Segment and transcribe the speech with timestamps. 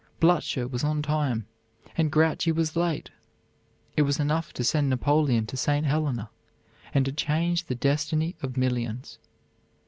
[0.19, 1.45] Blucher was on time,
[1.95, 3.11] and Grouchy was late.
[3.95, 5.85] It was enough to send Napoleon to St.
[5.85, 6.31] Helena,
[6.91, 9.19] and to change the destiny of millions.